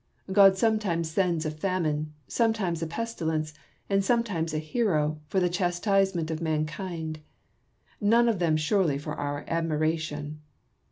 [0.31, 3.53] God sometimes sends a famine, sometimes a pestilence,
[3.87, 7.19] and sometimes a hci o, for the chastisement of mankind;
[8.01, 10.41] none of them surely for our admiration.